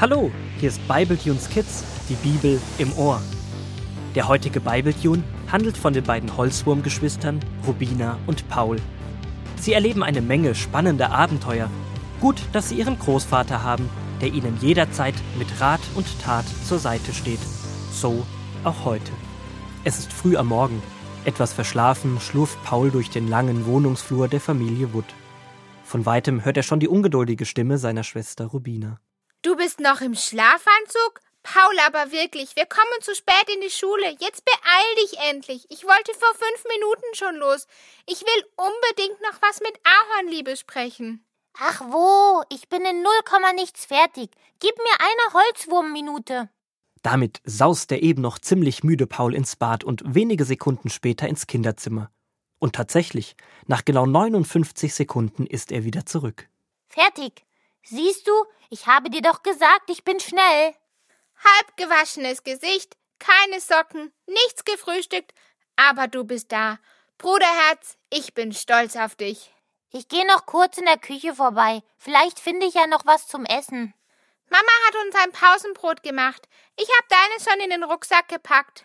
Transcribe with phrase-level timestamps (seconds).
[0.00, 3.20] Hallo, hier ist Bibletunes Kids, die Bibel im Ohr.
[4.14, 8.76] Der heutige Bibletune handelt von den beiden Holzwurmgeschwistern Rubina und Paul.
[9.56, 11.68] Sie erleben eine Menge spannender Abenteuer.
[12.20, 13.90] Gut, dass sie ihren Großvater haben,
[14.20, 17.40] der ihnen jederzeit mit Rat und Tat zur Seite steht.
[17.90, 18.24] So
[18.62, 19.10] auch heute.
[19.82, 20.80] Es ist früh am Morgen.
[21.24, 25.06] Etwas verschlafen schlurft Paul durch den langen Wohnungsflur der Familie Wood.
[25.82, 29.00] Von weitem hört er schon die ungeduldige Stimme seiner Schwester Rubina.
[29.48, 31.22] Du bist noch im Schlafanzug?
[31.42, 34.14] Paul, aber wirklich, wir kommen zu spät in die Schule.
[34.20, 35.64] Jetzt beeil dich endlich.
[35.70, 37.66] Ich wollte vor fünf Minuten schon los.
[38.04, 41.24] Ich will unbedingt noch was mit Ahornliebe sprechen.
[41.58, 44.32] Ach wo, ich bin in null Komma nichts fertig.
[44.60, 46.50] Gib mir eine Holzwurmminute.
[47.02, 51.46] Damit saust der eben noch ziemlich müde Paul ins Bad und wenige Sekunden später ins
[51.46, 52.10] Kinderzimmer.
[52.58, 53.34] Und tatsächlich,
[53.66, 56.50] nach genau 59 Sekunden ist er wieder zurück.
[56.90, 57.47] Fertig.
[57.82, 58.32] Siehst du,
[58.70, 60.74] ich habe dir doch gesagt, ich bin schnell.
[61.44, 65.32] Halb gewaschenes Gesicht, keine Socken, nichts gefrühstückt,
[65.76, 66.78] aber du bist da.
[67.18, 69.52] Bruderherz, ich bin stolz auf dich.
[69.90, 71.82] Ich gehe noch kurz in der Küche vorbei.
[71.96, 73.94] Vielleicht finde ich ja noch was zum Essen.
[74.50, 76.48] Mama hat uns ein Pausenbrot gemacht.
[76.76, 78.84] Ich habe deines schon in den Rucksack gepackt.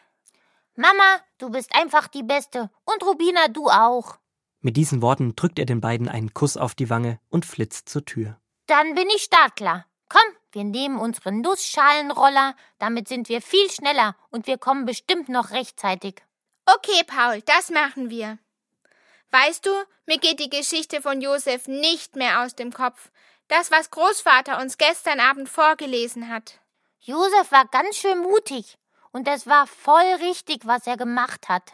[0.75, 2.69] Mama, du bist einfach die Beste.
[2.85, 4.17] Und Rubina, du auch.
[4.61, 8.05] Mit diesen Worten drückt er den beiden einen Kuss auf die Wange und flitzt zur
[8.05, 8.39] Tür.
[8.67, 9.85] Dann bin ich startklar.
[10.09, 15.51] Komm, wir nehmen unseren Nussschalenroller, damit sind wir viel schneller und wir kommen bestimmt noch
[15.51, 16.21] rechtzeitig.
[16.65, 18.37] Okay, Paul, das machen wir.
[19.31, 19.71] Weißt du,
[20.05, 23.09] mir geht die Geschichte von Josef nicht mehr aus dem Kopf.
[23.47, 26.59] Das, was Großvater uns gestern Abend vorgelesen hat.
[26.99, 28.77] Josef war ganz schön mutig
[29.11, 31.73] und es war voll richtig, was er gemacht hat.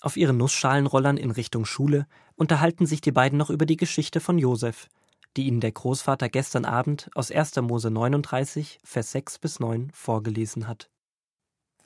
[0.00, 4.38] Auf ihren Nussschalenrollern in Richtung Schule unterhalten sich die beiden noch über die Geschichte von
[4.38, 4.88] Josef,
[5.36, 7.56] die ihnen der Großvater gestern Abend aus 1.
[7.56, 10.90] Mose 39, Vers 6 bis 9 vorgelesen hat.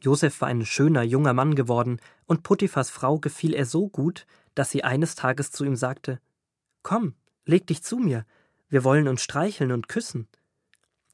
[0.00, 4.70] Josef war ein schöner junger Mann geworden, und Potiphas Frau gefiel er so gut, dass
[4.70, 6.20] sie eines Tages zu ihm sagte:
[6.82, 7.14] Komm,
[7.46, 8.26] leg dich zu mir,
[8.68, 10.28] wir wollen uns streicheln und küssen.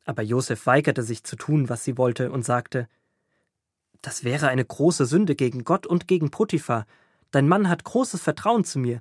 [0.04, 2.88] Aber Josef weigerte sich zu tun, was sie wollte, und sagte
[4.02, 6.86] Das wäre eine große Sünde gegen Gott und gegen Potiphar.
[7.30, 9.00] Dein Mann hat großes Vertrauen zu mir.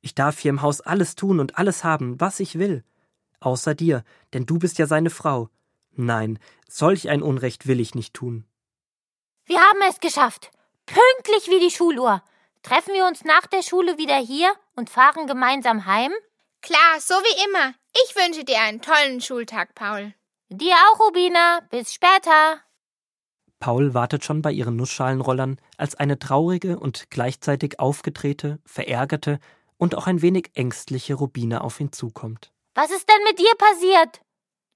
[0.00, 2.84] Ich darf hier im Haus alles tun und alles haben, was ich will.
[3.40, 5.48] Außer dir, denn du bist ja seine Frau.
[5.92, 6.38] Nein,
[6.68, 8.44] solch ein Unrecht will ich nicht tun.
[9.46, 10.50] Wir haben es geschafft.
[10.86, 12.22] Pünktlich wie die Schuluhr.
[12.62, 16.12] Treffen wir uns nach der Schule wieder hier und fahren gemeinsam heim?
[16.60, 17.74] Klar, so wie immer.
[18.04, 20.14] Ich wünsche dir einen tollen Schultag, Paul.
[20.48, 21.60] Dir auch, Rubina.
[21.70, 22.60] Bis später.
[23.60, 29.40] Paul wartet schon bei ihren Nussschalenrollern, als eine traurige und gleichzeitig aufgedrehte, verärgerte
[29.78, 32.52] und auch ein wenig ängstliche Rubina auf ihn zukommt.
[32.74, 34.20] Was ist denn mit dir passiert?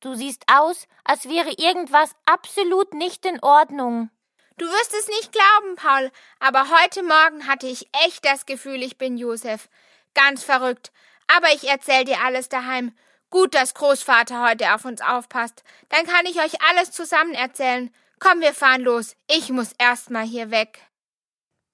[0.01, 4.11] Du siehst aus, als wäre irgendwas absolut nicht in Ordnung.
[4.57, 6.11] Du wirst es nicht glauben, Paul,
[6.41, 9.69] aber heute Morgen hatte ich echt das Gefühl, ich bin Josef.
[10.15, 10.93] Ganz verrückt.
[11.27, 12.93] Aber ich erzähl dir alles daheim.
[13.31, 15.65] Gut, dass Großvater heute auf uns aufpasst.
[15.89, 17.95] Dann kann ich euch alles zusammen erzählen.
[18.19, 19.17] Komm, wir fahren los.
[19.31, 20.81] Ich muss erst mal hier weg.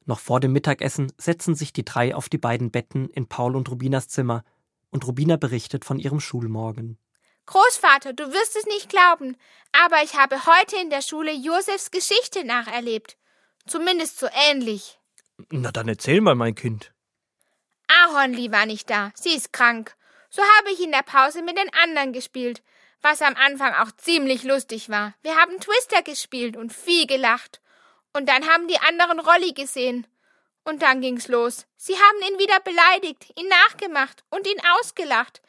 [0.09, 3.71] Noch vor dem Mittagessen setzen sich die drei auf die beiden Betten in Paul und
[3.71, 4.43] Rubinas Zimmer,
[4.91, 6.99] und Rubina berichtet von ihrem Schulmorgen.
[7.45, 9.37] Großvater, du wirst es nicht glauben,
[9.71, 13.19] aber ich habe heute in der Schule Josefs Geschichte nacherlebt.
[13.67, 14.99] Zumindest so ähnlich.
[15.51, 16.95] Na dann erzähl mal, mein Kind.
[17.89, 19.95] Ahornli war nicht da, sie ist krank.
[20.31, 22.63] So habe ich in der Pause mit den anderen gespielt,
[23.03, 25.13] was am Anfang auch ziemlich lustig war.
[25.21, 27.61] Wir haben Twister gespielt und viel gelacht.
[28.13, 30.07] Und dann haben die anderen Rolli gesehen.
[30.65, 31.67] Und dann ging's los.
[31.77, 35.41] Sie haben ihn wieder beleidigt, ihn nachgemacht und ihn ausgelacht.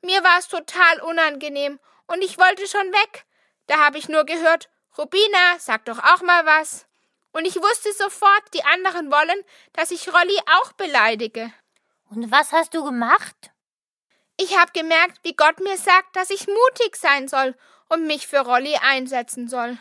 [0.00, 3.24] Mir war es total unangenehm und ich wollte schon weg.
[3.66, 6.86] Da habe ich nur gehört, Rubina, sag doch auch mal was.
[7.32, 9.42] Und ich wusste sofort, die anderen wollen,
[9.72, 11.52] dass ich Rolli auch beleidige.
[12.10, 13.50] Und was hast du gemacht?
[14.36, 17.56] Ich habe gemerkt, wie Gott mir sagt, dass ich mutig sein soll
[17.88, 19.78] und mich für Rolli einsetzen soll.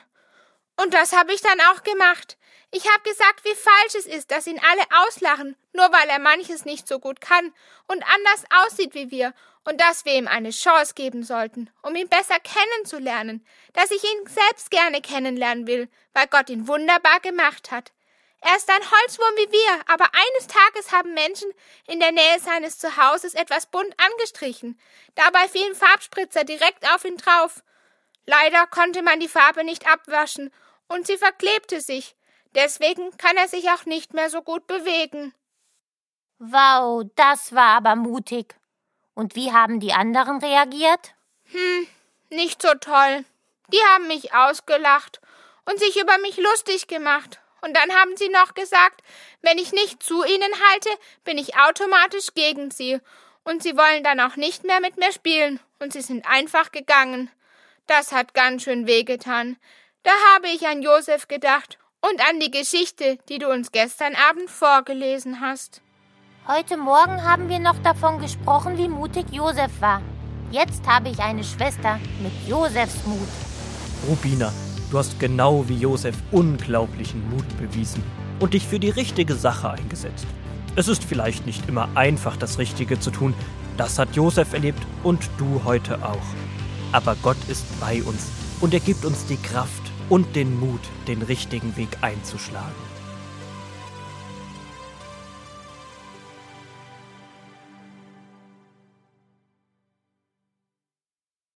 [0.76, 2.38] Und das habe ich dann auch gemacht.
[2.72, 6.66] Ich habe gesagt, wie falsch es ist, dass ihn alle auslachen, nur weil er manches
[6.66, 7.54] nicht so gut kann
[7.88, 9.34] und anders aussieht wie wir,
[9.66, 14.28] und dass wir ihm eine Chance geben sollten, um ihn besser kennenzulernen, dass ich ihn
[14.28, 17.92] selbst gerne kennenlernen will, weil Gott ihn wunderbar gemacht hat.
[18.42, 21.50] Er ist ein Holzwurm wie wir, aber eines Tages haben Menschen
[21.88, 24.78] in der Nähe seines Zuhauses etwas bunt angestrichen.
[25.16, 27.64] Dabei fielen Farbspritzer direkt auf ihn drauf.
[28.26, 30.52] Leider konnte man die Farbe nicht abwaschen
[30.88, 32.16] und sie verklebte sich.
[32.56, 35.34] Deswegen kann er sich auch nicht mehr so gut bewegen.
[36.40, 38.56] Wow, das war aber mutig.
[39.14, 41.14] Und wie haben die anderen reagiert?
[41.52, 41.88] Hm,
[42.30, 43.26] nicht so toll.
[43.72, 45.22] Die haben mich ausgelacht
[45.66, 47.40] und sich über mich lustig gemacht.
[47.62, 49.02] Und dann haben sie noch gesagt,
[49.42, 50.90] wenn ich nicht zu ihnen halte,
[51.24, 53.00] bin ich automatisch gegen sie.
[53.46, 55.60] Und sie wollen dann auch nicht mehr mit mir spielen.
[55.80, 57.32] Und sie sind einfach gegangen.
[57.88, 59.58] Das hat ganz schön wehgetan.
[60.04, 64.50] Da habe ich an Josef gedacht und an die Geschichte, die du uns gestern Abend
[64.50, 65.82] vorgelesen hast.
[66.48, 70.02] Heute Morgen haben wir noch davon gesprochen, wie mutig Josef war.
[70.50, 73.28] Jetzt habe ich eine Schwester mit Josefs Mut.
[74.08, 74.54] Rubina,
[74.90, 78.04] du hast genau wie Josef unglaublichen Mut bewiesen
[78.40, 80.26] und dich für die richtige Sache eingesetzt.
[80.78, 83.34] Es ist vielleicht nicht immer einfach, das Richtige zu tun.
[83.76, 86.63] Das hat Josef erlebt und du heute auch.
[86.94, 88.28] Aber Gott ist bei uns
[88.62, 92.72] und er gibt uns die Kraft und den Mut, den richtigen Weg einzuschlagen.